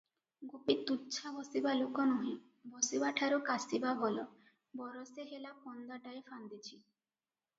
[0.51, 2.31] ଗୋପୀ ତୁଚ୍ଛା ବସିବା ଲୋକ ନୁହେଁ,
[2.77, 4.23] ବସିବାଠାରୁ କାଷିବା ଭଲ,
[4.81, 6.81] ବରଷେ ହେଲା ଫନ୍ଦାଟାଏ ଫାନ୍ଦିଛି।